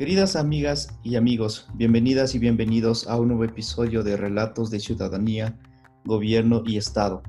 [0.00, 5.58] Queridas amigas y amigos, bienvenidas y bienvenidos a un nuevo episodio de Relatos de Ciudadanía,
[6.06, 7.22] Gobierno y Estado.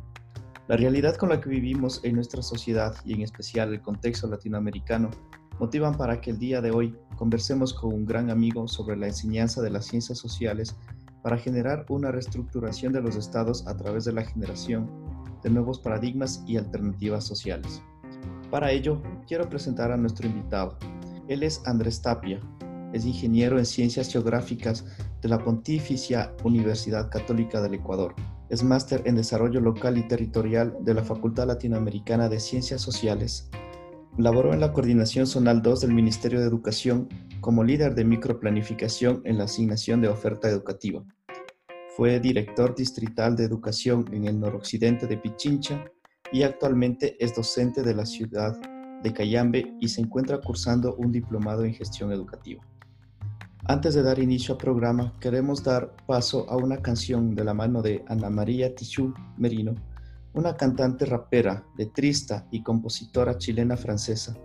[0.69, 5.09] La realidad con la que vivimos en nuestra sociedad y en especial el contexto latinoamericano
[5.59, 9.61] motivan para que el día de hoy conversemos con un gran amigo sobre la enseñanza
[9.61, 10.73] de las ciencias sociales
[11.23, 14.89] para generar una reestructuración de los estados a través de la generación
[15.43, 17.83] de nuevos paradigmas y alternativas sociales.
[18.49, 20.77] Para ello, quiero presentar a nuestro invitado.
[21.27, 22.41] Él es Andrés Tapia,
[22.93, 24.85] es ingeniero en Ciencias Geográficas
[25.21, 28.15] de la Pontificia Universidad Católica del Ecuador.
[28.49, 33.49] Es máster en Desarrollo Local y Territorial de la Facultad Latinoamericana de Ciencias Sociales.
[34.17, 37.07] Laboró en la Coordinación Zonal 2 del Ministerio de Educación
[37.39, 41.03] como líder de microplanificación en la asignación de oferta educativa.
[41.95, 45.85] Fue director distrital de educación en el noroccidente de Pichincha
[46.31, 48.57] y actualmente es docente de la ciudad
[49.01, 52.63] de Cayambe y se encuentra cursando un diplomado en gestión educativa.
[53.65, 57.81] Antes de dar inicio al programa, queremos dar paso a una canción de la mano
[57.83, 59.75] de Ana María Tichú Merino,
[60.33, 64.35] una cantante rapera, letrista y compositora chilena francesa,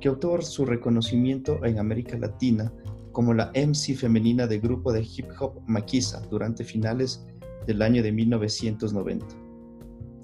[0.00, 2.72] que obtuvo su reconocimiento en América Latina
[3.12, 7.24] como la MC femenina del grupo de hip hop Maquisa durante finales
[7.66, 9.26] del año de 1990.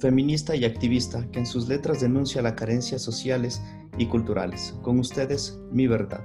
[0.01, 3.63] Feminista y activista que en sus letras denuncia las carencias sociales
[3.97, 4.75] y culturales.
[4.83, 6.25] Con ustedes, mi verdad.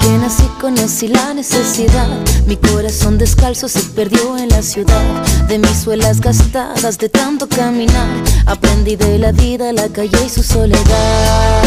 [0.00, 2.08] Que nací conocí la necesidad.
[2.46, 5.02] Mi corazón descalzo se perdió en la ciudad.
[5.46, 8.08] De mis suelas gastadas de tanto caminar,
[8.46, 11.62] aprendí de la vida, la calle y su soledad.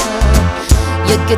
[1.08, 1.38] Y que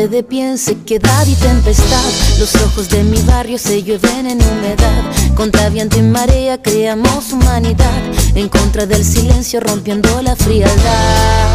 [0.00, 2.10] Mi gente de pie en sequedad y tempestad.
[2.38, 5.04] Los ojos de mi barrio se llueven en humedad.
[5.34, 8.00] Contra viento y marea creamos humanidad.
[8.34, 11.52] En contra del silencio rompiendo la frialdad.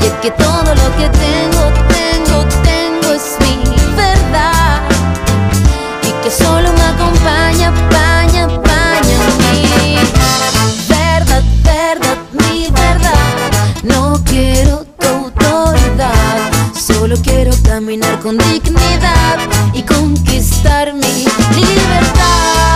[0.00, 4.80] Y es que todo lo que tengo, tengo, tengo es mi verdad.
[6.08, 8.05] Y que solo me acompaña, paña,
[17.76, 19.38] caminar con dignidad
[19.74, 22.75] y conquistar mi libertad.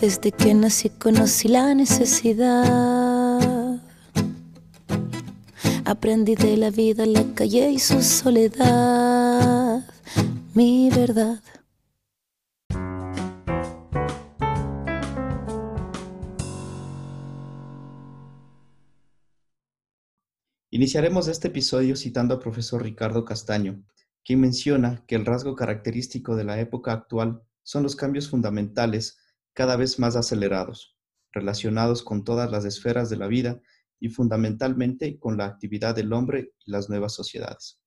[0.00, 3.80] Desde que nací conocí la necesidad.
[5.84, 9.84] Aprendí de la vida, la calle y su soledad.
[10.54, 11.42] Mi verdad.
[20.70, 23.82] Iniciaremos este episodio citando al profesor Ricardo Castaño,
[24.24, 29.18] quien menciona que el rasgo característico de la época actual son los cambios fundamentales
[29.58, 30.96] cada vez más acelerados,
[31.32, 33.60] relacionados con todas las esferas de la vida
[33.98, 37.80] y fundamentalmente con la actividad del hombre y las nuevas sociedades.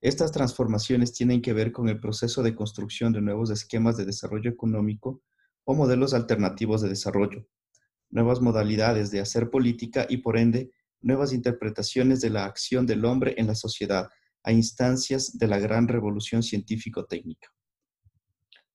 [0.00, 4.48] Estas transformaciones tienen que ver con el proceso de construcción de nuevos esquemas de desarrollo
[4.48, 5.24] económico
[5.64, 7.48] o modelos alternativos de desarrollo,
[8.08, 13.34] nuevas modalidades de hacer política y por ende nuevas interpretaciones de la acción del hombre
[13.38, 14.08] en la sociedad
[14.44, 17.48] a instancias de la gran revolución científico-técnica.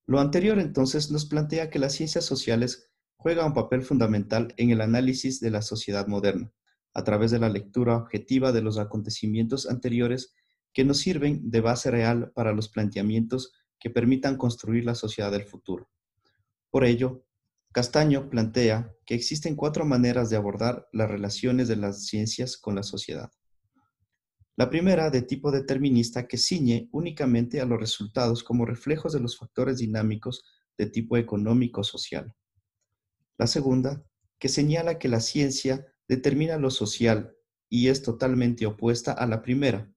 [0.07, 4.81] Lo anterior entonces nos plantea que las ciencias sociales juegan un papel fundamental en el
[4.81, 6.51] análisis de la sociedad moderna,
[6.93, 10.33] a través de la lectura objetiva de los acontecimientos anteriores
[10.73, 15.43] que nos sirven de base real para los planteamientos que permitan construir la sociedad del
[15.43, 15.89] futuro.
[16.69, 17.25] Por ello,
[17.73, 22.83] Castaño plantea que existen cuatro maneras de abordar las relaciones de las ciencias con la
[22.83, 23.31] sociedad.
[24.61, 29.35] La primera, de tipo determinista, que ciñe únicamente a los resultados como reflejos de los
[29.35, 30.45] factores dinámicos
[30.77, 32.35] de tipo económico-social.
[33.39, 34.05] La segunda,
[34.37, 37.35] que señala que la ciencia determina lo social
[37.69, 39.91] y es totalmente opuesta a la primera,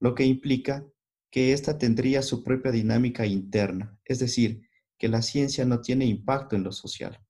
[0.00, 0.84] lo que implica
[1.30, 4.62] que ésta tendría su propia dinámica interna, es decir,
[4.98, 7.20] que la ciencia no tiene impacto en lo social.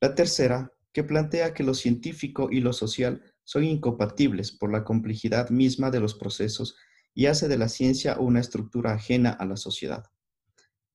[0.00, 5.50] La tercera, que plantea que lo científico y lo social son incompatibles por la complejidad
[5.50, 6.76] misma de los procesos
[7.14, 10.04] y hace de la ciencia una estructura ajena a la sociedad.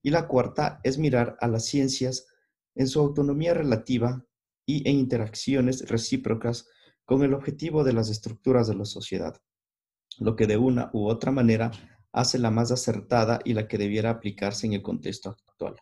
[0.02, 2.26] Y la cuarta es mirar a las ciencias
[2.74, 4.24] en su autonomía relativa
[4.66, 6.68] y en interacciones recíprocas
[7.04, 9.40] con el objetivo de las estructuras de la sociedad,
[10.18, 11.70] lo que de una u otra manera
[12.12, 15.76] hace la más acertada y la que debiera aplicarse en el contexto actual.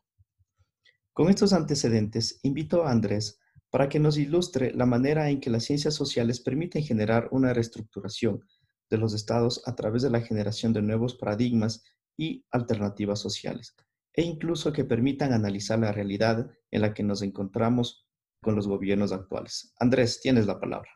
[1.13, 3.40] Con estos antecedentes, invito a Andrés
[3.71, 8.45] para que nos ilustre la manera en que las ciencias sociales permiten generar una reestructuración
[8.91, 11.85] de los estados a través de la generación de nuevos paradigmas
[12.17, 13.75] y alternativas sociales,
[14.13, 18.07] e incluso que permitan analizar la realidad en la que nos encontramos
[18.43, 19.73] con los gobiernos actuales.
[19.79, 20.91] Andrés, tienes la palabra.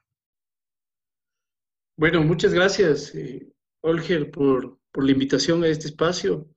[1.96, 6.48] Bueno, muchas gracias, eh, Olger, por, por, la invitación a este espacio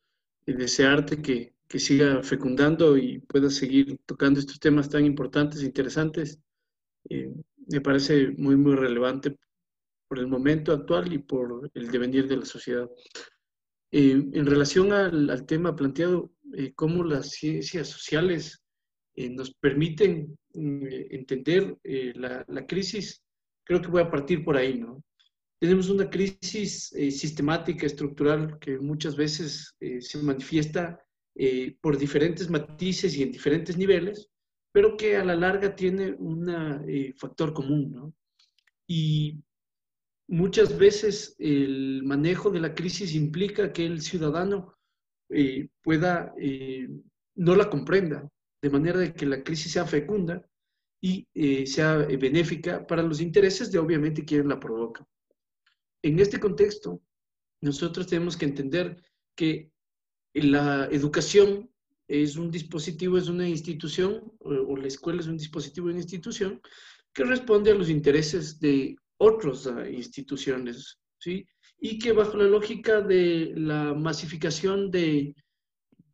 [0.47, 5.65] y desearte que, que siga fecundando y pueda seguir tocando estos temas tan importantes e
[5.65, 6.39] interesantes.
[7.09, 7.31] Eh,
[7.69, 9.37] me parece muy, muy relevante
[10.07, 12.89] por el momento actual y por el devenir de la sociedad.
[13.91, 18.63] Eh, en relación al, tema planteado, eh, cómo las ciencias sociales
[19.15, 23.23] nos permiten entender la, la, crisis,
[23.63, 25.03] creo que voy a partir por ahí, ¿no?
[25.59, 31.03] Tenemos una crisis sistemática, estructural, que muchas veces se manifiesta
[31.39, 34.27] eh, por diferentes matices y en diferentes niveles,
[34.71, 36.49] pero que a la larga tiene un
[36.89, 38.13] eh, factor común, ¿no?
[38.87, 39.39] Y
[40.27, 44.73] muchas veces el manejo de la crisis implica que el ciudadano
[45.29, 46.33] eh, pueda,
[47.35, 48.27] no la comprenda,
[48.59, 50.43] de manera de que la crisis sea fecunda
[50.99, 51.27] y
[51.67, 55.05] sea benéfica para los intereses de obviamente quien la provoca.
[56.01, 56.99] En este contexto,
[57.61, 59.03] nosotros tenemos que entender
[59.35, 59.71] que
[60.41, 61.69] la educación
[62.07, 66.61] es un dispositivo, es una institución, o, la escuela es un dispositivo, una institución,
[67.13, 71.45] que responde a los intereses de otras ah, instituciones, ¿sí?
[71.79, 75.35] Y que bajo la lógica de la masificación de,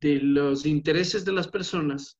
[0.01, 2.17] de los intereses de las personas,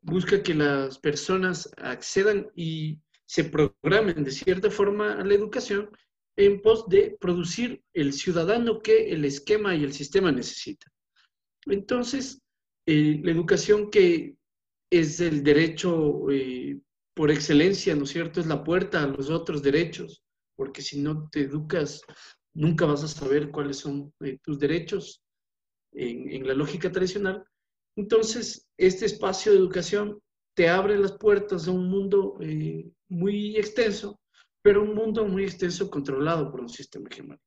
[0.00, 5.90] busca que las personas accedan y se programen de cierta forma a la educación
[6.36, 10.86] en pos de producir el ciudadano que el esquema y el sistema necesita.
[11.68, 12.40] Entonces,
[12.86, 14.36] eh, la educación que
[14.90, 16.80] es el derecho eh,
[17.14, 18.40] por excelencia, ¿no es cierto?
[18.40, 20.22] Es la puerta a los otros derechos,
[20.56, 22.02] porque si no te educas,
[22.54, 25.22] nunca vas a saber cuáles son eh, tus derechos
[25.92, 27.44] en, la lógica tradicional.
[27.96, 30.18] Entonces, este espacio de educación
[30.54, 32.38] te abre las puertas a un mundo
[33.08, 34.20] muy extenso,
[34.62, 37.44] pero un mundo muy extenso controlado por un sistema hegemónico.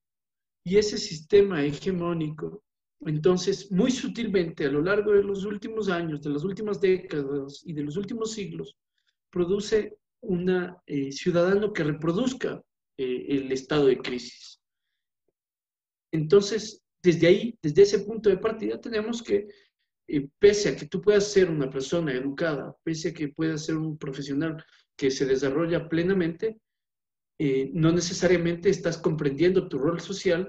[0.64, 2.64] Y ese sistema hegemónico
[3.06, 7.74] entonces, muy sutilmente, a lo largo de los últimos años, de las últimas décadas y
[7.74, 8.76] de los últimos siglos,
[9.32, 12.62] produce un eh, ciudadano que reproduzca
[12.98, 14.62] eh, el estado de crisis.
[16.14, 19.48] Entonces, desde ahí, desde ese punto de partida, tenemos que,
[20.08, 23.78] eh, pese a que tú puedas ser una persona educada, pese a que puedas ser
[23.78, 24.64] un profesional
[24.96, 26.60] que se desarrolla plenamente,
[27.74, 30.48] no necesariamente estás comprendiendo tu rol social,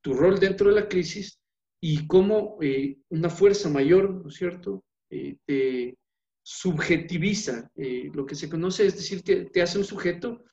[0.00, 1.40] tu rol dentro de la crisis
[1.84, 5.98] y cómo eh, una fuerza mayor, ¿no es cierto?, eh, te
[6.44, 10.44] subjetiviza eh, lo que se conoce, es decir, que te hace un sujeto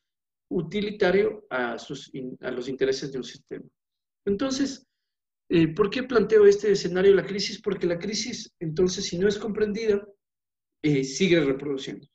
[0.49, 1.77] utilitario a,
[2.41, 3.65] a los intereses de un sistema.
[4.25, 4.87] Entonces,
[5.75, 7.61] ¿por qué planteo este escenario de la crisis?
[7.61, 10.03] Porque la crisis, entonces, si no es comprendida,
[10.83, 12.07] sigue reproduciendo.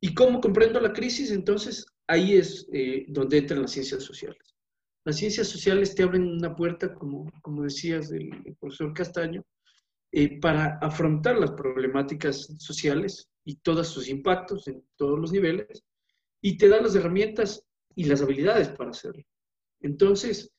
[0.00, 1.30] ¿Y cómo comprendo la crisis?
[1.30, 2.66] Entonces, ahí es
[3.08, 4.51] donde entran las ciencias sociales.
[5.04, 8.30] Las ciencias sociales te abren una puerta, como, como decías del
[8.60, 9.44] profesor Castaño,
[10.12, 15.82] eh, para afrontar las problemáticas sociales y todos sus impactos en todos los niveles,
[16.40, 19.24] y te dan las herramientas y las habilidades para hacerlo.
[19.80, 20.52] Entonces,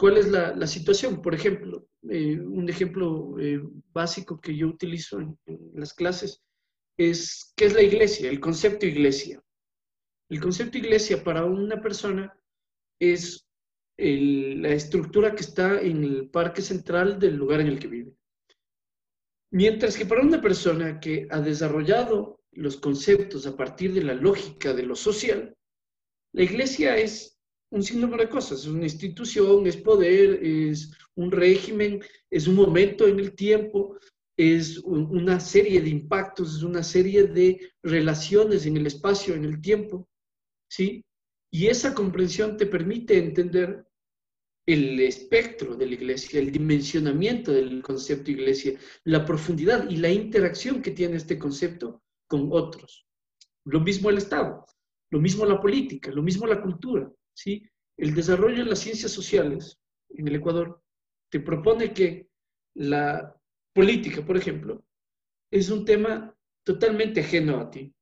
[0.00, 1.20] ¿Cuál es la, situación?
[1.20, 3.60] Por ejemplo, eh, un ejemplo eh,
[3.92, 5.38] básico que yo utilizo en,
[5.74, 6.42] las clases
[6.96, 9.42] es qué es la iglesia, el concepto iglesia.
[10.30, 12.34] El concepto iglesia para una persona
[12.98, 13.46] es
[14.00, 18.12] la estructura que está en el parque central del lugar en el que vive.
[19.52, 24.72] Mientras que para una persona que ha desarrollado los conceptos a partir de la lógica
[24.72, 25.56] de lo social,
[26.32, 27.40] la iglesia es
[27.70, 28.60] un sinnúmero de cosas.
[28.60, 33.98] Es una institución, es poder, es un régimen, es un momento en el tiempo,
[34.36, 39.60] es una serie de impactos, es una serie de relaciones en el espacio, en el
[39.60, 40.08] tiempo,
[40.68, 41.04] ¿sí?
[41.52, 43.84] Y esa comprensión te permite entender
[44.66, 50.82] el espectro de la iglesia, el dimensionamiento del concepto iglesia, la profundidad y la interacción
[50.82, 53.06] que tiene este concepto con otros.
[53.64, 54.66] Lo mismo el Estado,
[55.10, 57.10] lo mismo la política, lo mismo la cultura.
[57.34, 57.62] ¿sí?
[57.96, 59.78] El desarrollo de las ciencias sociales
[60.10, 60.82] en el Ecuador
[61.30, 62.28] te propone que
[62.74, 63.36] la
[63.74, 64.84] política, por ejemplo,
[65.50, 67.92] es un tema totalmente ajeno a ti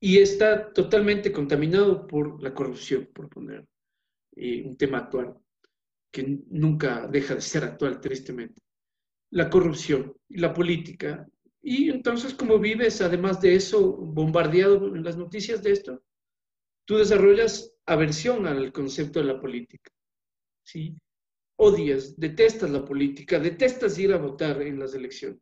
[0.00, 3.66] y está totalmente contaminado por la corrupción, por poner
[4.36, 5.36] eh, un tema actual,
[6.10, 8.62] que nunca deja de ser actual, tristemente.
[9.30, 11.28] La corrupción y la política.
[11.62, 16.02] Y entonces, como vives, además de eso, bombardeado en las noticias de esto,
[16.84, 19.90] tú desarrollas aversión al concepto de la política.
[20.64, 20.96] ¿sí?
[21.56, 25.40] Odias, detestas la política, detestas ir a votar en las elecciones.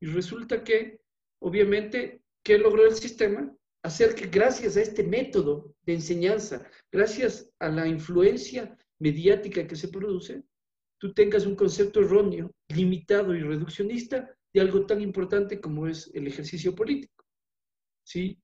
[0.00, 1.00] Y resulta que,
[1.40, 3.50] obviamente, ¿qué logró el sistema?
[3.82, 9.88] Hacer que gracias a este método de enseñanza, gracias a la influencia mediática que se
[9.88, 10.42] produce,
[10.98, 16.26] tú tengas un concepto erróneo, limitado y reduccionista de algo tan importante como es el
[16.26, 17.22] ejercicio político.
[18.02, 18.38] ¿sí?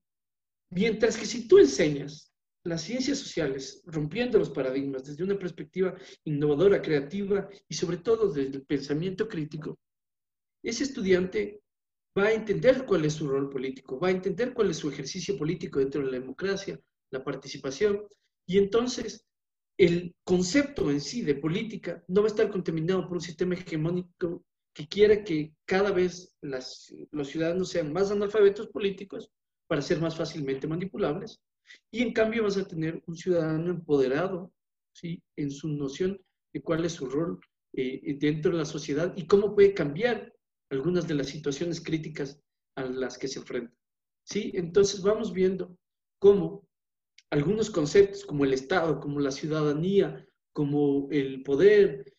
[0.70, 2.30] Mientras que si tú enseñas
[2.64, 8.56] las ciencias sociales, rompiendo los paradigmas desde una perspectiva innovadora, creativa y sobre todo desde
[8.58, 9.78] el pensamiento crítico,
[10.62, 11.62] ese estudiante
[12.18, 15.38] va a entender cuál es su rol político, va a entender cuál es su ejercicio
[15.38, 16.78] político dentro de la democracia,
[17.10, 18.04] la participación,
[18.46, 19.24] y entonces
[19.80, 24.44] el concepto en sí de política no va a estar contaminado por un sistema hegemónico
[24.74, 29.30] que quiera que cada vez los ciudadanos sean más analfabetos políticos
[29.66, 31.40] para ser más fácilmente manipulables,
[31.90, 34.52] y en cambio vas a tener un ciudadano empoderado,
[34.92, 35.22] ¿sí?
[35.36, 36.20] En su noción
[36.52, 37.40] de cuál es su rol
[37.72, 40.34] eh, dentro de la sociedad y cómo puede cambiar
[40.70, 42.38] algunas de las situaciones críticas
[42.76, 43.74] a las que se enfrenta.
[44.24, 44.50] ¿Sí?
[44.54, 45.74] Entonces vamos viendo
[46.18, 46.68] cómo
[47.30, 52.12] algunos conceptos como el Estado, como la ciudadanía, como el poder,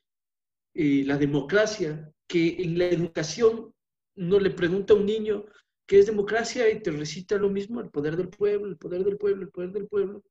[0.73, 3.73] eh, la democracia, que en la educación
[4.15, 5.45] no le pregunta a un niño
[5.85, 9.17] que es democracia y te recita lo mismo, el poder del pueblo, el poder del
[9.17, 10.23] pueblo, el poder del pueblo.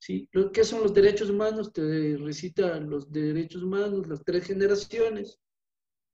[0.00, 0.28] ¿sí?
[0.52, 1.72] ¿Qué son los derechos humanos?
[1.72, 5.38] Te recita los derechos humanos, las tres generaciones.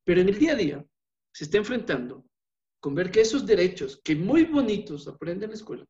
[0.04, 0.87] Pero en el día a día
[1.33, 2.26] se está enfrentando
[2.81, 5.87] con ver que esos derechos, que muy bonitos aprenden en la escuela,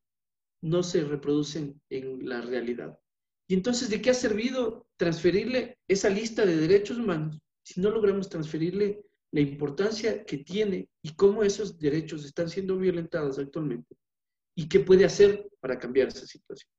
[0.63, 2.99] no se reproducen en la realidad.
[3.49, 8.29] Y entonces, ¿de qué ha servido transferirle esa lista de derechos humanos si no logramos
[8.29, 13.97] transferirle la importancia que tiene y cómo esos derechos están siendo violentados actualmente
[14.57, 16.71] y qué puede hacer para cambiar esa situación.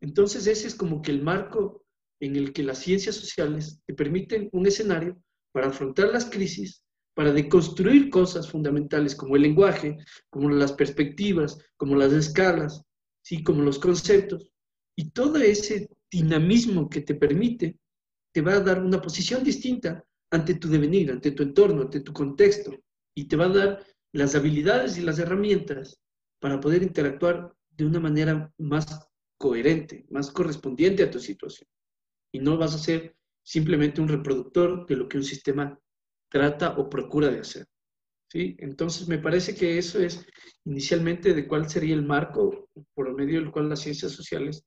[0.00, 1.84] Entonces ese es como que el marco
[2.20, 5.20] en el que las ciencias sociales te permiten un escenario
[5.52, 6.82] para afrontar las crisis,
[7.14, 9.96] para deconstruir cosas fundamentales como el lenguaje,
[10.30, 12.82] como las perspectivas, como las escalas,
[13.26, 13.42] ¿sí?
[13.42, 14.52] como los conceptos,
[14.96, 17.76] y todo ese dinamismo que te permite
[18.32, 22.12] te va a dar una posición distinta ante tu devenir, ante tu entorno, ante tu
[22.12, 22.72] contexto,
[23.16, 25.98] y te va a dar las habilidades y las herramientas
[26.40, 31.68] para poder interactuar de una manera más coherente, más correspondiente a tu situación.
[32.32, 35.78] Y no vas a ser simplemente un reproductor de lo que un sistema
[36.30, 37.66] trata o procura de hacer.
[38.28, 38.56] ¿Sí?
[38.58, 40.26] Entonces, me parece que eso es
[40.64, 44.64] inicialmente de cuál sería el marco por medio del cual las ciencias sociales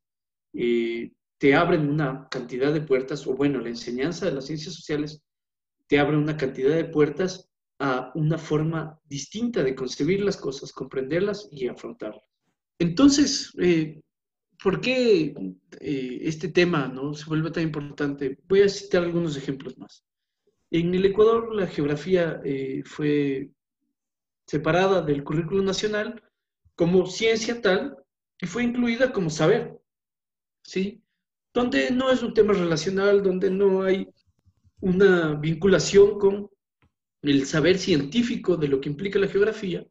[0.53, 5.21] eh, te abren una cantidad de puertas, o bueno, la enseñanza de las ciencias sociales
[5.87, 7.49] te abre una cantidad de puertas
[7.79, 12.23] a una forma distinta de concebir las cosas, comprenderlas y afrontarlas.
[12.77, 14.01] Entonces, eh,
[14.61, 15.33] ¿por qué
[15.79, 17.13] eh, este tema ¿no?
[17.13, 18.37] se vuelve tan importante?
[18.47, 20.03] Voy a citar algunos ejemplos más.
[20.71, 23.49] En el Ecuador la geografía eh, fue
[24.45, 26.21] separada del currículo nacional
[26.75, 27.97] como ciencia tal
[28.39, 29.79] y fue incluida como saber,
[30.63, 31.01] ¿sí?
[31.53, 34.07] Donde no es un tema relacional, donde no hay
[34.81, 36.49] una vinculación con
[37.21, 39.85] el saber científico de lo que implica la geografía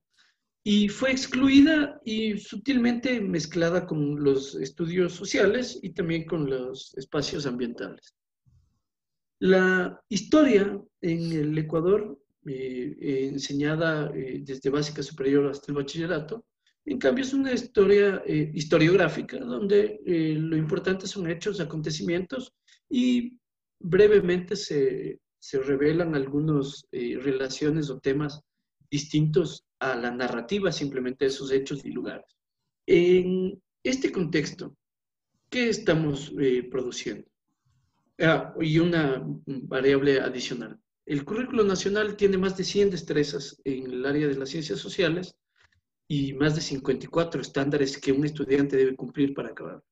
[0.64, 7.47] y fue excluida y sutilmente mezclada con los estudios sociales y también con los espacios
[7.47, 8.14] ambientales.
[9.40, 16.45] La historia en el Ecuador, eh, enseñada eh, desde básica superior hasta el bachillerato,
[16.85, 22.54] en cambio es una historia eh, historiográfica donde lo importante son hechos, acontecimientos
[22.88, 23.38] y
[23.78, 28.40] brevemente se, se revelan algunas relaciones o temas
[28.90, 32.35] distintos a la narrativa simplemente de esos hechos y lugares.
[32.87, 34.75] En este contexto,
[35.50, 36.33] ¿qué estamos
[36.71, 37.28] produciendo?
[38.21, 40.81] Ah, y una variable adicional.
[41.07, 45.37] El currículo nacional tiene más de 100 destrezas en el área de las ciencias sociales
[46.09, 49.83] y más de 54 estándares que un estudiante debe cumplir para acabar.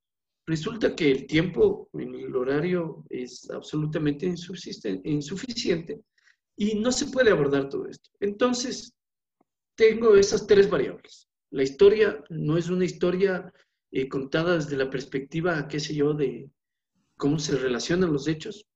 [0.45, 6.01] Resulta que el tiempo en el horario es absolutamente insuficiente
[6.57, 8.11] y no se puede abordar todo esto.
[8.21, 8.95] Entonces,
[9.77, 11.29] tengo esas tres variables.
[11.51, 13.53] La historia no es una historia
[13.93, 16.51] eh, contada desde la perspectiva, qué sé yo, de,
[17.17, 18.67] cómo se relacionan los hechos,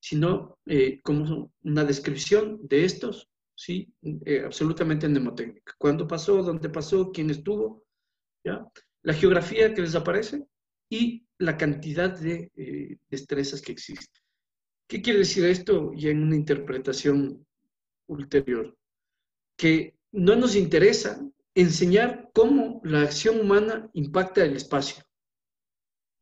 [0.00, 3.92] sino eh, como una descripción de estos, ¿sí?
[4.24, 5.74] Eh, absolutamente mnemotécnica.
[5.78, 6.42] ¿Cuándo pasó?
[6.42, 7.10] ¿Dónde pasó?
[7.10, 7.84] ¿Quién estuvo?
[8.44, 8.66] ¿Ya?
[9.02, 10.44] La geografía que les aparece
[10.88, 14.22] y la cantidad de eh, destrezas que existen.
[14.86, 17.46] ¿Qué quiere decir esto ya en una interpretación
[18.06, 18.76] ulterior?
[19.56, 21.20] Que no nos interesa
[21.54, 25.04] enseñar cómo la acción humana impacta el espacio.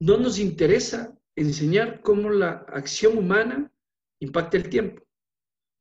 [0.00, 3.70] No nos interesa enseñar cómo la acción humana
[4.20, 5.02] impacta el tiempo.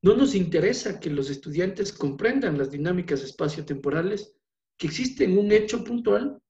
[0.02, 4.34] No nos interesa que los estudiantes comprendan las dinámicas espaciotemporales
[4.78, 6.40] que existen en un hecho puntual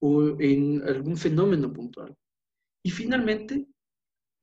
[0.00, 2.14] o en algún fenómeno puntual.
[2.84, 3.66] Y finalmente,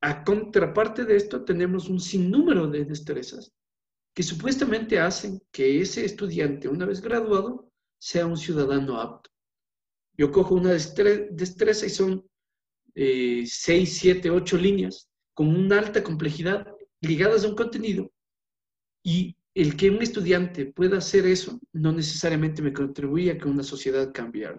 [0.02, 3.54] a contraparte de esto, tenemos un sinnúmero de destrezas
[4.16, 9.30] que supuestamente hacen que ese estudiante, una vez graduado, sea un ciudadano apto.
[10.18, 12.26] Yo cojo una destreza y son
[12.96, 16.68] eh, seis, siete, ocho líneas con una alta complejidad
[17.02, 18.12] ligadas a un contenido
[19.04, 23.64] y el que un estudiante pueda hacer eso no necesariamente me contribuye a que una
[23.64, 24.50] sociedad cambie.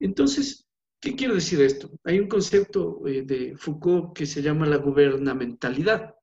[0.00, 0.66] Entonces,
[1.00, 1.90] ¿qué quiero decir esto?
[2.04, 6.14] Hay un concepto eh, de Foucault que se llama la gubernamentalidad.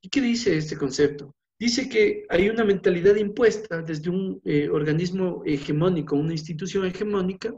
[0.00, 1.34] ¿Y qué dice este concepto?
[1.58, 7.52] Dice que hay una mentalidad impuesta desde un eh, organismo hegemónico, una institución hegemónica,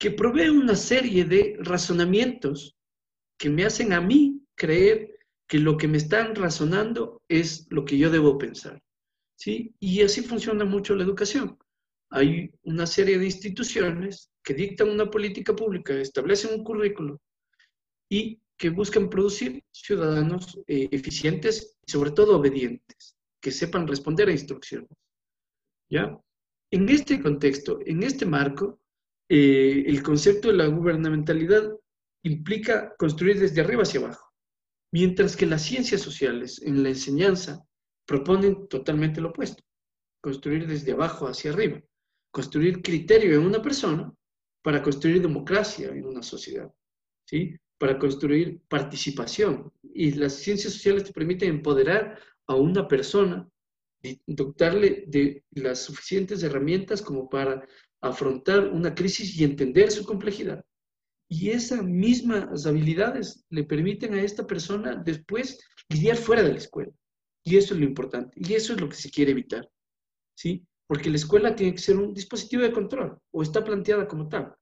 [0.00, 2.74] que provee una serie de razonamientos
[3.38, 7.98] que me hacen a mí creer que lo que me están razonando es lo que
[7.98, 8.82] yo debo pensar.
[9.36, 9.74] ¿sí?
[9.78, 11.58] Y así funciona mucho la educación.
[12.10, 17.20] Hay una serie de instituciones que dictan una política pública, establecen un currículo
[18.08, 24.32] y que buscan producir ciudadanos eh, eficientes y sobre todo obedientes, que sepan responder a
[24.32, 24.90] instrucciones.
[25.90, 26.18] ¿Ya?
[26.70, 28.79] En este contexto, en este marco,
[29.32, 31.72] eh, el concepto de la gubernamentalidad
[32.24, 34.34] implica construir desde arriba hacia abajo,
[34.92, 37.64] mientras que las ciencias sociales en la enseñanza
[38.04, 39.62] proponen totalmente lo opuesto,
[40.20, 41.80] construir desde abajo hacia arriba,
[42.32, 44.12] construir criterio en una persona
[44.62, 46.68] para construir democracia en una sociedad,
[47.24, 47.54] ¿sí?
[47.78, 49.72] para construir participación.
[49.94, 53.48] Y las ciencias sociales te permiten empoderar a una persona,
[54.26, 57.64] dotarle de las suficientes herramientas como para
[58.00, 60.64] afrontar una crisis y entender su complejidad.
[61.28, 66.92] Y esas mismas habilidades le permiten a esta persona después lidiar fuera de la escuela.
[67.44, 68.32] Y eso es lo importante.
[68.36, 69.68] Y eso es lo que se quiere evitar.
[70.36, 70.66] ¿Sí?
[70.86, 74.54] Porque la escuela tiene que ser un dispositivo de control o está planteada como tal.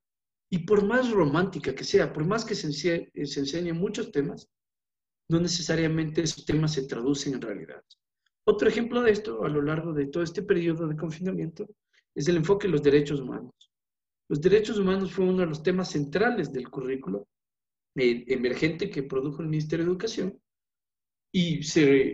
[0.50, 4.48] Y por más romántica que sea, por más que se, enseñe, se enseñen muchos temas,
[5.30, 7.82] no necesariamente esos temas se traducen en realidad.
[8.44, 11.66] Otro ejemplo de esto, a lo largo de todo este periodo de confinamiento,
[12.18, 13.54] es el enfoque en los derechos humanos.
[14.28, 17.28] Los derechos humanos fue uno de los temas centrales del currículo
[17.94, 20.40] eh, emergente que produjo el Ministerio de Educación
[21.32, 21.60] y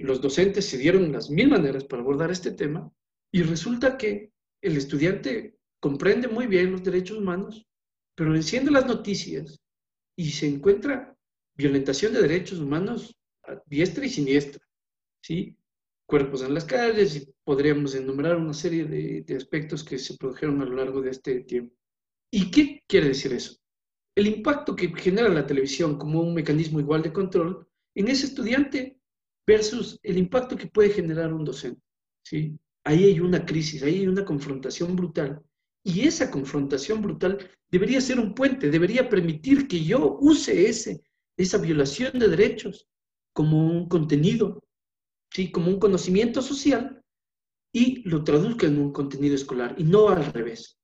[0.00, 2.92] los docentes se dieron las mil maneras para abordar este tema
[3.32, 4.30] y resulta que
[4.62, 7.66] el estudiante comprende muy bien los derechos humanos,
[8.14, 9.58] pero enciende las noticias
[10.16, 11.16] y se encuentra
[11.56, 14.62] violentación de derechos humanos a diestra y siniestra,
[15.22, 15.56] ¿sí?
[16.06, 20.66] Cuerpos en las calles y podríamos enumerar una serie de, aspectos que se produjeron a
[20.66, 21.74] lo largo de este tiempo.
[22.30, 23.56] ¿Y qué quiere decir eso?
[24.16, 28.98] El impacto que genera la televisión como un mecanismo igual de control en ese estudiante
[29.46, 31.80] versus el impacto que puede generar un docente.
[32.22, 32.58] ¿sí?
[32.84, 35.42] Ahí hay una crisis, ahí hay una confrontación brutal.
[35.84, 37.38] Y esa confrontación brutal
[37.70, 41.02] debería ser un puente, debería permitir que yo use ese,
[41.36, 42.88] esa violación de derechos
[43.34, 44.63] como un contenido,
[45.34, 45.50] ¿sí?
[45.50, 47.02] como un conocimiento social
[47.72, 50.78] y lo traduzca en un contenido escolar y no al revés.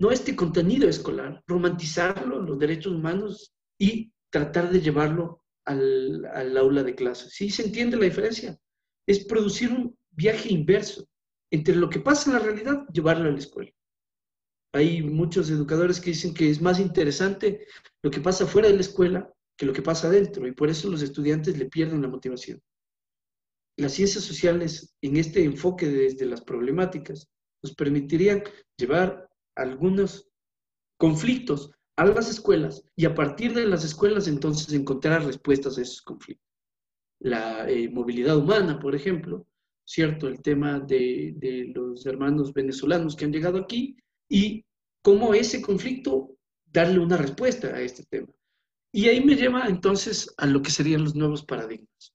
[0.00, 6.82] No este contenido escolar, romantizarlo, los derechos humanos y tratar de llevarlo al, al aula
[6.82, 7.30] de clase.
[7.30, 8.58] ¿Sí se entiende la diferencia?
[9.06, 11.06] Es producir un viaje inverso
[11.52, 13.70] entre lo que pasa en la realidad, llevarlo a la escuela.
[14.74, 17.66] Hay muchos educadores que dicen que es más interesante
[18.02, 20.88] lo que pasa fuera de la escuela que lo que pasa adentro, y por eso
[20.88, 22.60] los estudiantes le pierden la motivación.
[23.82, 27.28] Las ciencias sociales, en este enfoque desde las problemáticas,
[27.64, 28.44] nos permitirían
[28.76, 30.30] llevar algunos
[30.96, 36.00] conflictos a las escuelas y a partir de las escuelas entonces encontrar respuestas a esos
[36.00, 36.46] conflictos.
[37.18, 39.48] La eh, movilidad humana, por ejemplo,
[39.84, 40.28] ¿cierto?
[40.28, 43.96] El tema de, de, los hermanos venezolanos que han llegado aquí
[44.28, 44.64] y
[45.02, 48.32] cómo ese conflicto darle una respuesta a este tema.
[48.92, 52.11] Y ahí me lleva entonces a lo que serían los nuevos paradigmas.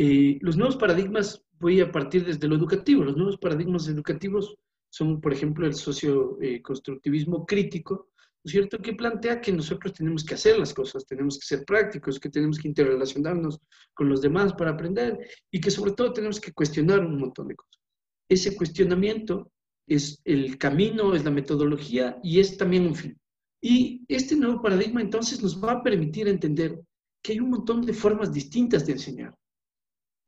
[0.00, 4.56] Eh, los nuevos paradigmas, voy a partir desde lo educativo, los nuevos paradigmas educativos
[4.90, 10.34] son, por ejemplo, el socioconstructivismo crítico, ¿no es cierto?, que plantea que nosotros tenemos que
[10.34, 13.58] hacer las cosas, tenemos que ser prácticos, que tenemos que interrelacionarnos
[13.92, 15.18] con los demás para aprender
[15.50, 17.82] y que sobre todo tenemos que cuestionar un montón de cosas.
[18.28, 19.50] Ese cuestionamiento
[19.88, 23.18] es el camino, es la metodología y es también un fin.
[23.60, 26.80] Y este nuevo paradigma entonces nos va a permitir entender
[27.20, 29.34] que hay un montón de formas distintas de enseñar.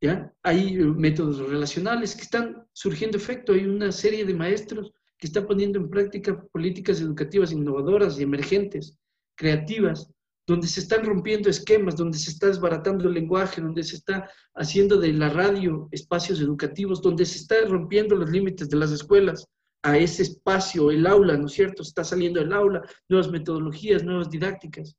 [0.01, 0.33] ¿Ya?
[0.43, 5.47] Hay eh, métodos relacionales que están surgiendo efecto, hay una serie de maestros que están
[5.47, 8.97] poniendo en práctica políticas educativas innovadoras y emergentes,
[9.37, 10.11] creativas,
[10.47, 14.99] donde se están rompiendo esquemas, donde se está desbaratando el lenguaje, donde se está haciendo
[14.99, 19.47] de la radio espacios educativos, donde se está rompiendo los límites de las escuelas
[19.83, 21.83] a ese espacio, el aula, ¿no es cierto?
[21.83, 24.97] Está saliendo el aula, nuevas metodologías, nuevas didácticas.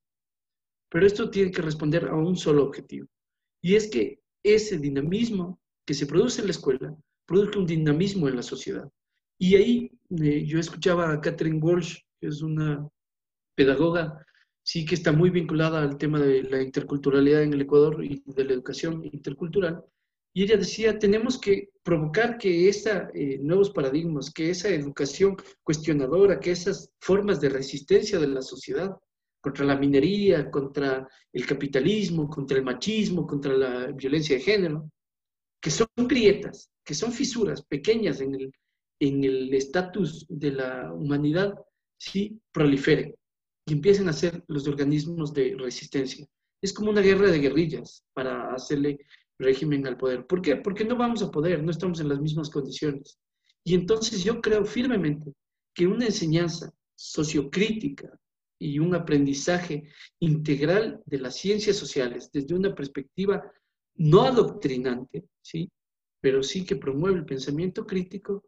[0.89, 3.07] Pero esto tiene que responder a un solo objetivo.
[3.61, 8.35] Y es que ese dinamismo que se produce en la escuela produzca un dinamismo en
[8.35, 8.89] la sociedad.
[9.37, 12.87] Y ahí eh, yo escuchaba a Catherine Walsh, que es una
[13.55, 14.25] pedagoga,
[14.63, 18.43] sí que está muy vinculada al tema de la interculturalidad en el Ecuador y de
[18.43, 19.83] la educación intercultural.
[20.33, 26.39] Y ella decía, tenemos que provocar que esos eh, nuevos paradigmas, que esa educación cuestionadora,
[26.39, 28.95] que esas formas de resistencia de la sociedad
[29.41, 34.89] contra la minería, contra el capitalismo, contra el machismo, contra la violencia de género,
[35.59, 38.53] que son grietas, que son fisuras pequeñas en el
[39.01, 41.55] en el estatus de la humanidad,
[41.97, 43.15] sí proliferen
[43.65, 46.27] y empiecen a ser los organismos de resistencia.
[46.61, 48.99] Es como una guerra de guerrillas para hacerle
[49.39, 50.27] régimen al poder.
[50.27, 50.55] ¿Por qué?
[50.57, 53.17] Porque no vamos a poder, no estamos en las mismas condiciones.
[53.63, 55.33] Y entonces yo creo firmemente
[55.73, 58.07] que una enseñanza sociocrítica
[58.61, 63.43] y un aprendizaje integral de las ciencias sociales desde una perspectiva
[63.95, 65.69] no adoctrinante, ¿sí?
[66.21, 68.43] pero sí que promueve el pensamiento crítico,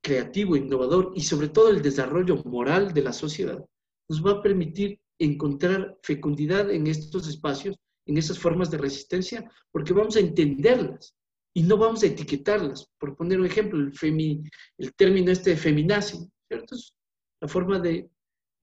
[0.00, 3.64] creativo, innovador y sobre todo el desarrollo moral de la sociedad,
[4.08, 7.76] nos va a permitir encontrar fecundidad en estos espacios
[8.06, 11.14] en esas formas de resistencia, porque vamos a entenderlas
[11.54, 12.88] y no vamos a etiquetarlas.
[12.98, 14.42] Por poner un ejemplo, el, femi,
[14.78, 16.76] el término este de feminazi, ¿cierto?
[16.76, 16.94] Es
[17.40, 18.08] la forma de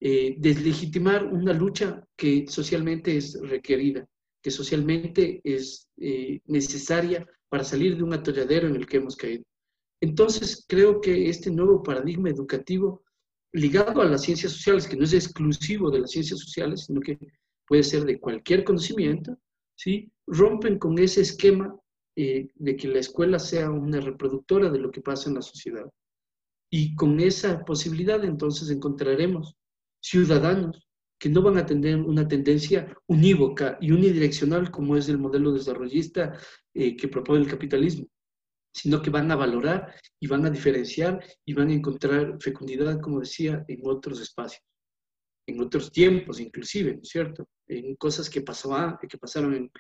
[0.06, 4.06] eh, deslegitimar una lucha que socialmente es requerida,
[4.42, 9.46] que socialmente es eh, necesaria para salir de un atolladero en el que hemos caído.
[10.02, 13.02] Entonces, creo que este nuevo paradigma educativo
[13.54, 17.18] ligado a las ciencias sociales, que no es exclusivo de las ciencias sociales, sino que
[17.66, 19.38] puede ser de cualquier conocimiento,
[19.78, 20.12] ¿sí?
[20.28, 21.74] rompen con ese esquema
[22.18, 25.90] eh, de que la escuela sea una reproductora de lo que pasa en la sociedad.
[26.70, 29.56] Y con esa posibilidad entonces encontraremos
[30.04, 30.86] ciudadanos
[31.18, 36.38] que no van a tener una tendencia unívoca y unidireccional como es el modelo desarrollista
[36.74, 38.08] eh, que propone el capitalismo,
[38.74, 43.22] sino que van a valorar y van a diferenciar y van a encontrar fecundidad, como
[43.22, 44.64] decía, en otros espacios
[45.48, 47.48] en otros tiempos inclusive, ¿no es cierto?
[47.68, 49.72] En cosas que, pasaban, que pasaron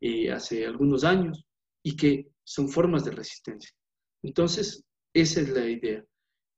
[0.00, 1.44] eh, hace algunos años
[1.82, 3.70] y que son formas de resistencia.
[4.22, 6.04] Entonces, esa es la idea.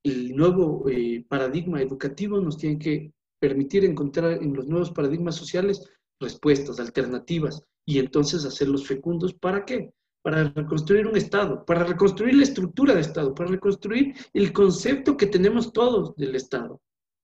[0.04, 5.88] El nuevo eh, paradigma educativo nos tiene que permitir encontrar en los nuevos paradigmas sociales
[6.20, 9.34] respuestas, alternativas, y entonces hacerlos fecundos.
[9.34, 9.92] ¿Para qué?
[10.22, 15.26] Para reconstruir un Estado, para reconstruir la estructura de Estado, para reconstruir el concepto que
[15.26, 16.80] tenemos todos del Estado.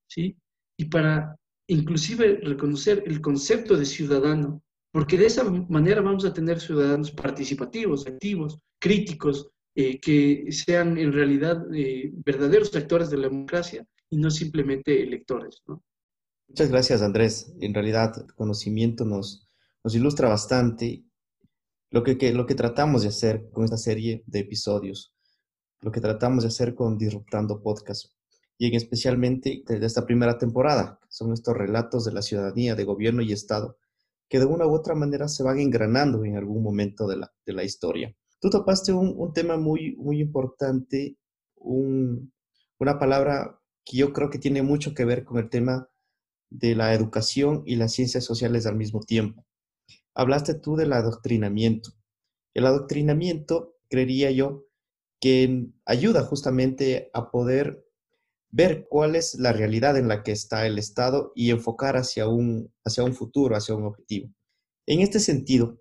[0.09, 0.37] ¿sí?
[0.77, 1.37] y para
[1.69, 4.63] inclusive reconocer el concepto de ciudadano,
[4.93, 11.13] porque de esa manera vamos a tener ciudadanos participativos, activos, críticos, eh, que sean en
[11.13, 15.63] realidad eh, verdaderos actores de la democracia y no simplemente electores.
[16.49, 17.53] Muchas gracias, Andrés.
[17.61, 19.47] En realidad, el conocimiento nos,
[19.85, 21.05] ilustra bastante
[21.91, 22.15] lo que,
[22.57, 25.15] tratamos de hacer con esta serie de episodios,
[25.83, 28.15] lo que tratamos de hacer con Disruptando Podcast
[28.57, 30.99] y en especialmente desde esta primera temporada.
[31.11, 33.77] Son estos relatos de la ciudadanía, de gobierno y Estado
[34.27, 37.63] que de una u otra manera se van engranando en algún momento de de la
[37.63, 38.17] historia.
[38.41, 41.17] Tú topaste un, un tema muy, muy importante,
[41.57, 42.33] un,
[42.79, 45.89] una palabra que yo creo que tiene mucho que ver con el tema
[46.51, 49.45] de la educación y las ciencias sociales al mismo tiempo.
[50.15, 51.91] Hablaste tú del adoctrinamiento.
[52.55, 54.65] El adoctrinamiento, creería yo,
[55.21, 57.85] que ayuda justamente a poder
[58.51, 62.73] ver cuál es la realidad en la que está el Estado y enfocar hacia un,
[62.85, 64.31] hacia un futuro, hacia un objetivo.
[64.87, 65.79] En este sentido,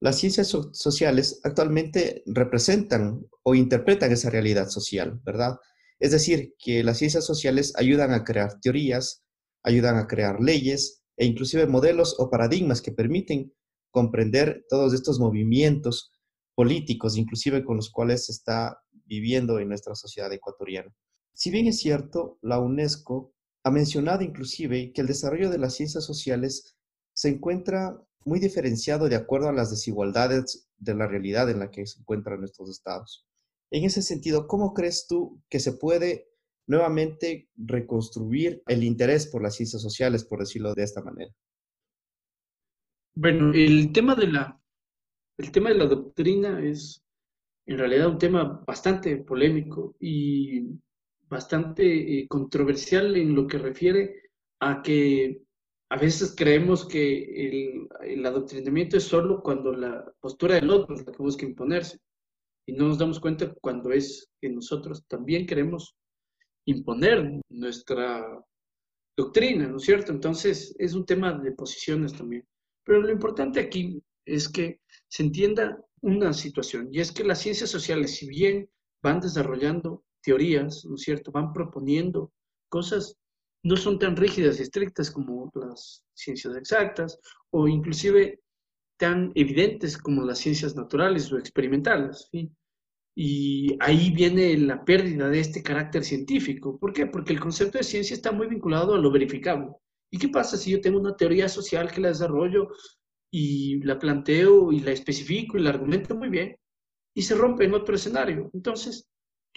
[0.00, 5.56] las ciencias sociales actualmente representan o interpretan esa realidad social, ¿verdad?
[5.98, 9.24] Es decir, que las ciencias sociales ayudan a crear teorías,
[9.64, 13.52] ayudan a crear leyes e inclusive modelos o paradigmas que permiten
[13.90, 16.12] comprender todos estos movimientos
[16.54, 20.94] políticos, inclusive con los cuales se está viviendo en nuestra sociedad ecuatoriana.
[21.32, 23.32] Si bien es cierto, la UNESCO
[23.64, 26.76] ha mencionado inclusive que el desarrollo de las ciencias sociales
[27.12, 31.86] se encuentra muy diferenciado de acuerdo a las desigualdades de la realidad en la que
[31.86, 33.26] se encuentran nuestros estados.
[33.70, 36.28] En ese sentido, ¿cómo crees tú que se puede
[36.66, 41.32] nuevamente reconstruir el interés por las ciencias sociales, por decirlo de esta manera?
[43.14, 44.60] Bueno, el tema de la,
[45.38, 47.02] el tema de la doctrina es
[47.66, 50.78] en realidad un tema bastante polémico y
[51.28, 55.42] bastante eh, controversial en lo que refiere a que
[55.90, 61.12] a veces creemos que el, adoctrinamiento es solo cuando la postura del otro es la
[61.12, 61.98] que busca imponerse.
[62.66, 65.96] Y no nos damos cuenta cuando es que nosotros también queremos
[66.66, 68.22] imponer nuestra
[69.16, 70.12] doctrina, ¿no es cierto?
[70.12, 72.46] Entonces es un tema de posiciones también.
[72.84, 77.70] Pero lo importante aquí es que se entienda una situación, y es que las ciencias
[77.70, 78.70] sociales, si bien
[79.02, 81.32] van desarrollando teorías, ¿no es cierto?
[81.32, 82.30] Van proponiendo
[82.68, 83.16] cosas
[83.62, 87.18] no son tan rígidas y estrictas como las ciencias exactas
[87.50, 88.40] o inclusive
[88.98, 92.28] tan evidentes como las ciencias naturales o experimentales.
[93.14, 96.78] Y ahí viene la pérdida de este carácter científico.
[96.78, 97.06] ¿Por qué?
[97.06, 99.70] Porque el concepto de ciencia está muy vinculado a lo verificable.
[100.10, 102.68] ¿Y qué pasa si yo tengo una teoría social que la desarrollo
[103.30, 106.56] y la planteo y la especifico y la argumento muy bien
[107.14, 108.50] y se rompe en otro escenario?
[108.54, 109.08] Entonces,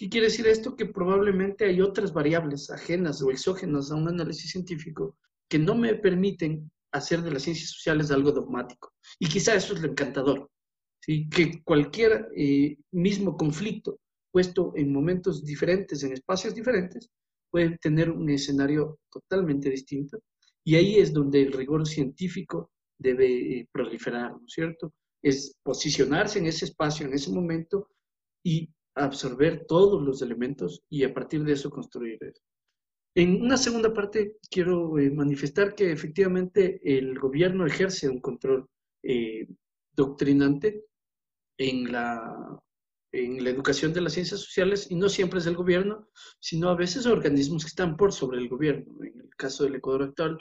[0.02, 0.76] ¿Qué quiere decir esto?
[0.76, 5.16] Que probablemente hay otras variables ajenas o exógenas a un análisis científico
[5.48, 8.96] que no me permiten hacer de las ciencias sociales algo dogmático.
[9.20, 10.50] Y quizá eso es lo encantador,
[11.06, 14.00] que cualquier eh, mismo conflicto
[14.32, 17.08] puesto en momentos diferentes, en espacios diferentes,
[17.52, 20.18] puede tener un escenario totalmente distinto.
[20.66, 24.96] Y ahí es donde el rigor científico debe eh, proliferar, ¿no es cierto?
[25.22, 27.88] Es posicionarse en ese espacio, en ese momento,
[28.44, 32.20] y absorber todos los elementos y a partir de eso construir.
[33.16, 38.70] En una segunda parte quiero eh, manifestar que efectivamente el gobierno ejerce un control
[39.04, 39.48] eh,
[39.94, 40.86] doctrinante
[41.58, 42.60] en la,
[43.12, 46.08] en la educación de las ciencias sociales y no siempre es el gobierno,
[46.40, 49.04] sino a veces organismos que están por sobre el gobierno.
[49.04, 50.40] En el caso del Ecuador actual,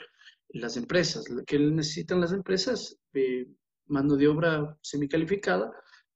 [0.49, 1.25] las empresas.
[1.45, 2.97] que necesitan las empresas?
[3.13, 3.47] Eh,
[3.87, 5.71] mano de obra semicalificada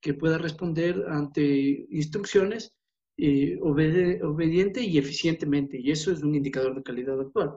[0.06, 1.44] que pueda responder ante
[1.89, 2.76] instrucciones
[3.18, 7.56] eh, obediente y eficientemente, y eso es un indicador de calidad actual.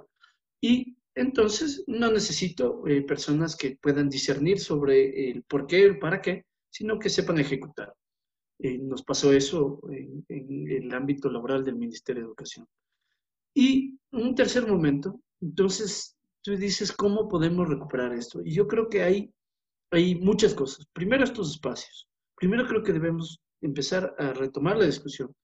[0.58, 6.22] Y entonces no necesito eh, personas que puedan discernir sobre el por qué, el para
[6.22, 7.92] qué, sino que sepan ejecutar.
[8.60, 12.66] Eh, nos pasó eso en, en, el ámbito laboral del Ministerio de Educación.
[13.54, 18.40] Y un tercer momento, entonces tú dices, ¿cómo podemos recuperar esto?
[18.42, 19.30] Y yo creo que hay,
[19.90, 20.86] hay muchas cosas.
[20.94, 22.08] Primero, estos espacios.
[22.38, 25.34] Primero creo que debemos empezar a retomar la discusión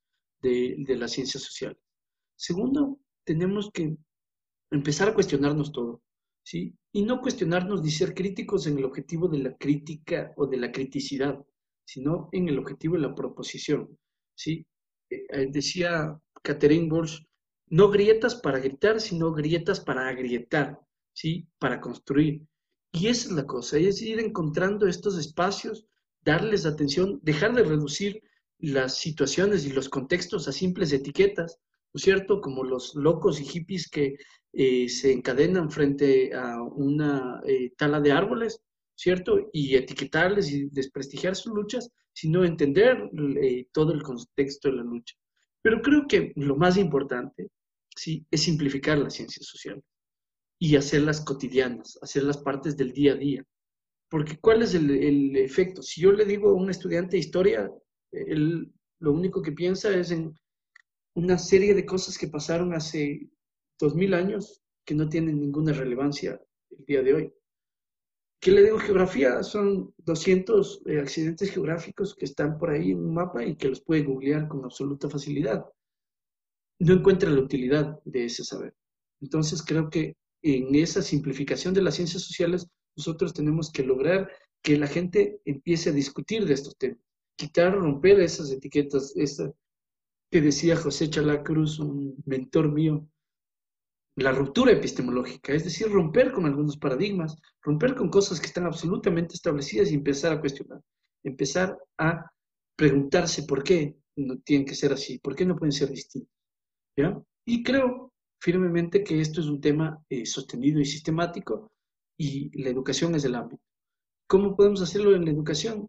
[0.40, 1.78] de, de las ciencias sociales.
[2.36, 3.96] Segundo, tenemos que
[4.70, 6.02] empezar a cuestionarnos todo,
[6.44, 6.74] ¿sí?
[6.92, 10.70] Y no cuestionarnos ni ser críticos en el objetivo de la crítica o de la
[10.70, 11.44] criticidad,
[11.86, 13.98] sino en el objetivo de la proposición,
[14.36, 14.66] ¿sí?
[15.10, 17.22] Eh, eh, decía Catherine Walsh,
[17.70, 20.78] no grietas para gritar, sino grietas para agrietar,
[21.12, 21.48] ¿sí?
[21.58, 22.42] Para construir.
[22.92, 25.86] Y esa es la cosa, es ir encontrando estos espacios
[26.24, 28.22] darles atención, dejar de reducir
[28.58, 31.58] las situaciones y los contextos a simples etiquetas,
[31.92, 32.40] ¿no es cierto?
[32.40, 34.16] Como los locos y hippies que
[34.52, 38.60] eh, se encadenan frente a una eh, tala de árboles,
[38.94, 39.50] ¿cierto?
[39.52, 43.10] Y etiquetarles y desprestigiar sus luchas, sino entender
[43.42, 45.14] eh, todo el contexto de la lucha.
[45.60, 47.48] Pero creo que lo más importante,
[47.96, 49.84] sí, es simplificar las ciencias sociales
[50.58, 53.44] y hacerlas cotidianas, hacerlas partes del día a día.
[54.14, 55.82] Porque ¿cuál es el, efecto?
[55.82, 57.68] Si yo le digo a un estudiante de historia,
[58.12, 60.32] él lo único que piensa es en
[61.16, 63.28] una serie de cosas que pasaron hace
[63.76, 67.32] dos mil años que no tienen ninguna relevancia el día de hoy.
[68.40, 69.42] ¿Qué le digo geografía?
[69.42, 73.80] Son 200 eh, accidentes geográficos que están por ahí en un mapa y que los
[73.80, 75.64] puede googlear con absoluta facilidad.
[76.78, 78.76] No encuentra la utilidad de ese saber.
[79.20, 84.30] Entonces creo que en esa simplificación de las ciencias sociales nosotros tenemos que lograr
[84.62, 86.98] que la gente empiece a discutir de estos temas,
[87.36, 89.52] quitar, romper esas etiquetas, esa
[90.30, 93.06] que decía José Chalacruz, un mentor mío,
[94.16, 99.34] la ruptura epistemológica, es decir, romper con algunos paradigmas, romper con cosas que están absolutamente
[99.34, 100.80] establecidas y empezar a cuestionar,
[101.24, 102.30] empezar a
[102.76, 106.32] preguntarse por qué no tienen que ser así, por qué no pueden ser distintos.
[106.96, 107.20] ¿ya?
[107.44, 111.70] Y creo firmemente que esto es un tema eh, sostenido y sistemático
[112.16, 113.62] y la educación es el ámbito.
[114.26, 115.88] ¿Cómo podemos hacerlo en la educación?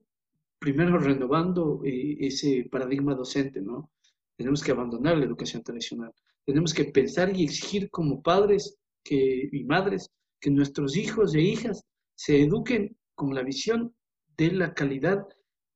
[0.59, 3.91] Primero renovando eh, ese paradigma docente, ¿no?
[4.37, 6.13] Tenemos que abandonar la educación tradicional.
[6.45, 10.09] Tenemos que pensar y exigir como padres que, y madres
[10.39, 11.83] que nuestros hijos e hijas
[12.15, 13.95] se eduquen con la visión
[14.37, 15.25] de la calidad,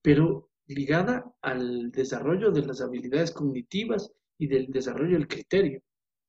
[0.01, 5.81] pero ligada al desarrollo de las habilidades cognitivas y del desarrollo del criterio,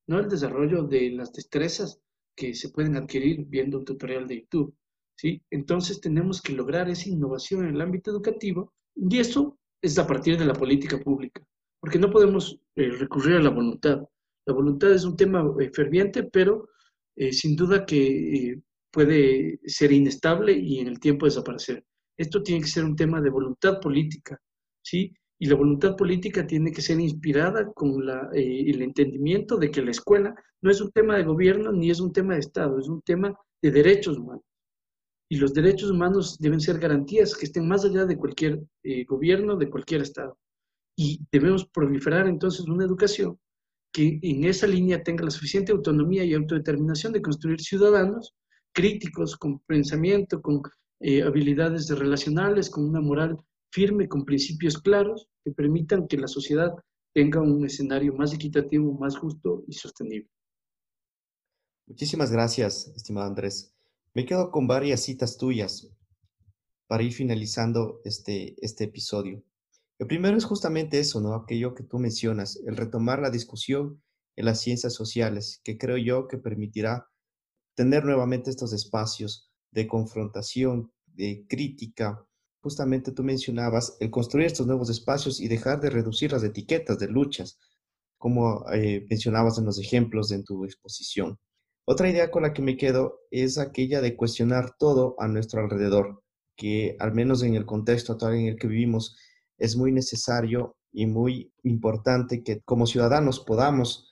[0.06, 2.00] no el desarrollo de las destrezas
[2.36, 4.74] que se pueden adquirir viendo un tutorial de YouTube.
[5.16, 5.42] ¿sí?
[5.50, 10.38] Entonces tenemos que lograr esa innovación en el ámbito educativo y eso es a partir
[10.38, 11.42] de la política pública,
[11.80, 14.02] porque no podemos eh, recurrir a la voluntad.
[14.46, 16.68] La voluntad es un tema eh, ferviente, pero
[17.16, 21.84] eh, sin duda que puede ser inestable y en el tiempo desaparecer.
[22.16, 24.38] Esto tiene que ser un tema de voluntad política,
[24.82, 25.14] ¿sí?
[25.40, 29.90] Y la voluntad política tiene que ser inspirada con la, el entendimiento de que la
[29.90, 33.00] escuela no es un tema de gobierno ni es un tema de Estado, es un
[33.00, 34.44] tema de derechos humanos.
[35.31, 38.61] Y los derechos humanos deben ser garantías que estén más allá de cualquier
[39.09, 40.37] gobierno, de cualquier Estado.
[40.96, 43.38] Y debemos proliferar entonces una educación
[43.92, 48.35] que en esa línea tenga la suficiente autonomía y autodeterminación de construir ciudadanos
[48.72, 50.62] críticos, con pensamiento, con
[51.00, 53.38] eh, habilidades relacionales, con una moral
[53.70, 56.72] firme, con principios claros, que permitan que la sociedad
[57.12, 60.30] tenga un escenario más equitativo, más justo y sostenible.
[61.87, 63.74] Muchísimas gracias, estimado Andrés.
[64.14, 65.88] Me quedo con varias citas tuyas
[66.87, 69.42] para ir finalizando este, este episodio.
[69.98, 71.35] El primero es justamente eso, ¿no?
[71.35, 74.02] Aquello que tú mencionas, el retomar la discusión
[74.37, 77.09] en las ciencias sociales, que creo yo que permitirá
[77.74, 82.26] tener nuevamente estos espacios de confrontación, de crítica.
[82.62, 87.09] Justamente tú mencionabas el construir estos nuevos espacios y dejar de reducir las etiquetas de
[87.09, 87.59] luchas,
[88.18, 91.38] como eh, mencionabas en los ejemplos en tu exposición.
[91.87, 96.23] Otra idea con la que me quedo es aquella de cuestionar todo a nuestro alrededor,
[96.55, 99.16] que al menos en el contexto actual en el que vivimos,
[99.57, 104.11] es muy necesario y muy importante que como ciudadanos podamos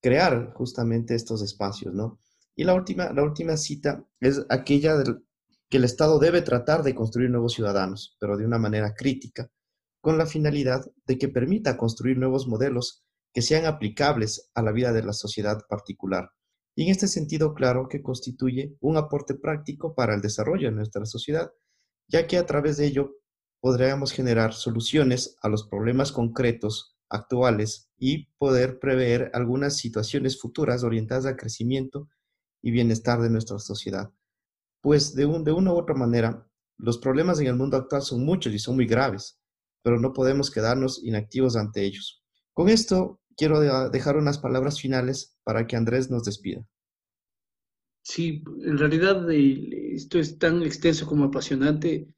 [0.00, 2.18] crear justamente estos espacios, ¿no?
[2.56, 5.22] Y la última, la última cita es aquella del,
[5.70, 9.48] que el Estado debe tratar de construir nuevos ciudadanos, pero de una manera crítica,
[10.02, 14.92] con la finalidad de que permita construir nuevos modelos que sean aplicables a la vida
[14.92, 16.30] de la sociedad particular.
[16.74, 21.04] Y en este sentido, claro que constituye un aporte práctico para el desarrollo de nuestra
[21.06, 21.52] sociedad,
[22.08, 23.16] ya que a través de ello
[23.60, 31.26] podríamos generar soluciones a los problemas concretos actuales y poder prever algunas situaciones futuras orientadas
[31.26, 32.08] al crecimiento
[32.62, 34.10] y bienestar de nuestra sociedad.
[34.80, 36.46] Pues de, de una u otra manera,
[36.78, 39.38] los problemas en el mundo actual son muchos y son muy graves,
[39.82, 42.22] pero no podemos quedarnos inactivos ante ellos.
[42.54, 46.66] Con esto, quiero dejar unas palabras finales para que Andrés nos despida.
[48.02, 52.08] Sí, en realidad esto es tan extenso como apasionante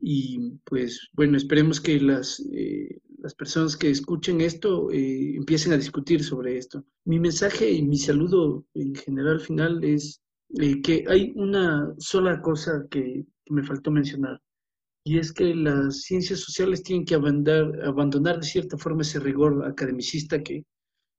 [0.00, 5.76] y pues bueno, esperemos que las, eh, las personas que escuchen esto eh, empiecen a
[5.76, 6.84] discutir sobre esto.
[7.04, 10.22] Mi mensaje y mi saludo en general final es
[10.58, 14.40] eh, que hay una sola cosa que, me faltó mencionar,
[15.04, 19.66] y es que las ciencias sociales tienen que abandonar, abandonar de cierta forma ese rigor
[19.66, 20.64] academicista que,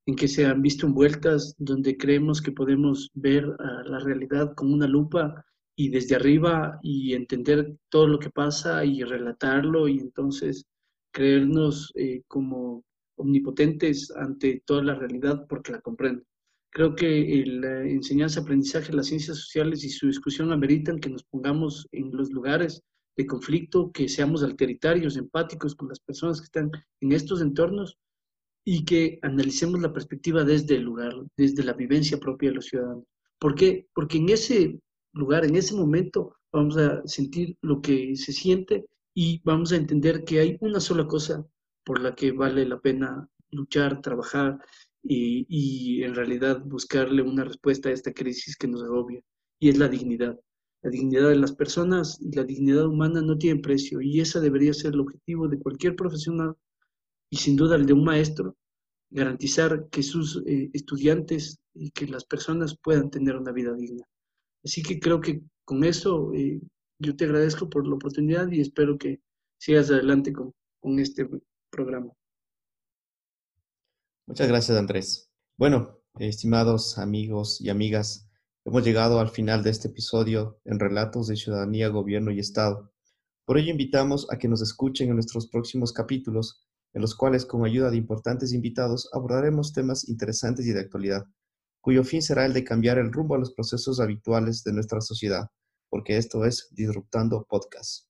[0.05, 4.71] en que se han visto envueltas, donde creemos que podemos ver a la realidad con
[4.73, 5.43] una lupa
[5.75, 10.65] y desde arriba y entender todo lo que pasa y relatarlo y entonces
[11.11, 12.83] creernos eh, como
[13.17, 16.23] omnipotentes ante toda la realidad porque la comprendo.
[16.73, 21.87] Creo que la enseñanza, aprendizaje, las ciencias sociales y su discusión ameritan que nos pongamos
[21.91, 22.81] en los lugares
[23.17, 27.97] de conflicto, que seamos alteritarios, empáticos con las personas que están en estos entornos
[28.65, 33.03] y que analicemos la perspectiva desde el lugar, desde la vivencia propia de los ciudadanos.
[33.37, 33.87] ¿Por qué?
[33.93, 34.79] Porque en ese
[35.13, 40.23] lugar, en ese momento vamos a sentir lo que se siente y vamos a entender
[40.23, 41.45] que hay una sola cosa
[41.83, 44.59] por la que vale la pena luchar, trabajar
[45.03, 49.21] y, y en realidad buscarle una respuesta a esta crisis que nos agobia
[49.59, 50.39] y es la dignidad.
[50.83, 54.73] La dignidad de las personas y la dignidad humana no tienen precio y ese debería
[54.73, 56.55] ser el objetivo de cualquier profesional
[57.29, 58.55] y sin duda el de un maestro,
[59.11, 64.03] garantizar que sus eh, estudiantes y que las personas puedan tener una vida digna.
[64.63, 66.59] Así que creo que con eso eh,
[66.99, 69.19] yo te agradezco por la oportunidad y espero que
[69.59, 71.27] sigas adelante con, con este
[71.69, 72.11] programa.
[74.27, 75.31] Muchas gracias, Andrés.
[75.57, 78.29] Bueno, estimados amigos y amigas,
[78.65, 82.91] hemos llegado al final de este episodio en Relatos de Ciudadanía, Gobierno y Estado.
[83.45, 87.65] Por ello invitamos a que nos escuchen en nuestros próximos capítulos, en los cuales con
[87.65, 91.25] ayuda de importantes invitados abordaremos temas interesantes y de actualidad,
[91.81, 95.47] cuyo fin será el de cambiar el rumbo a los procesos habituales de nuestra sociedad,
[95.89, 98.05] porque esto es Disruptando Podcast.